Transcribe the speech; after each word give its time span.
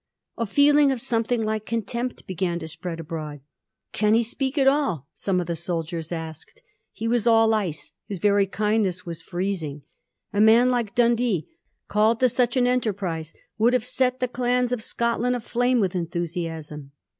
A 0.35 0.47
feeling 0.47 0.91
of 0.91 0.99
some 0.99 1.23
thing 1.25 1.43
like 1.43 1.67
contempt 1.67 2.25
began 2.25 2.57
to 2.57 2.67
spread 2.67 2.99
abroad.' 2.99 3.41
Can 3.93 4.15
he 4.15 4.23
speak 4.23 4.57
at 4.57 4.67
all?' 4.67 5.07
some 5.13 5.39
of 5.39 5.45
the 5.45 5.55
soldiers 5.55 6.11
asked. 6.11 6.63
He 6.91 7.07
was 7.07 7.27
all 7.27 7.53
ice; 7.53 7.91
his 8.07 8.17
very 8.17 8.47
kindness 8.47 9.05
was 9.05 9.21
freezing. 9.21 9.83
A 10.33 10.41
man 10.41 10.71
like 10.71 10.95
Dundee 10.95 11.47
called 11.87 12.19
to 12.21 12.29
such 12.29 12.57
an 12.57 12.65
enterprise 12.65 13.35
would 13.59 13.73
have 13.73 13.85
set 13.85 14.19
the 14.19 14.27
clans 14.27 14.71
of 14.71 14.81
Scotland 14.81 15.35
aflame 15.35 15.79
with 15.79 15.93
enthusiasm. 15.95 16.93